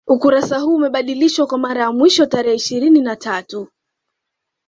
[0.07, 3.67] Ukurasa huu umebadilishwa kwa mara ya mwisho tarehe ishirini na tatu